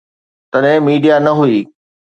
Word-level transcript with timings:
تڏهن 0.51 0.77
ميڊيا 0.87 1.15
نه 1.25 1.31
هئي. 1.39 1.59